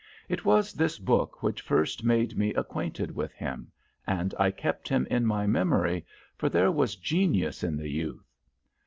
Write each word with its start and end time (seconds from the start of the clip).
It 0.27 0.43
was 0.43 0.73
this 0.73 0.97
book 0.97 1.43
which 1.43 1.61
first 1.61 2.03
made 2.03 2.35
me 2.35 2.55
acquainted 2.55 3.15
with 3.15 3.33
him, 3.33 3.71
and 4.07 4.33
I 4.39 4.49
kept 4.49 4.87
him 4.89 5.05
in 5.11 5.27
my 5.27 5.45
memory, 5.45 6.07
for 6.35 6.49
there 6.49 6.71
was 6.71 6.95
genius 6.95 7.63
in 7.63 7.77
the 7.77 7.87
youth. 7.87 8.33